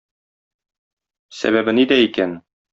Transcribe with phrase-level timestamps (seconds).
[1.43, 2.37] Сәбәбе нидә икән?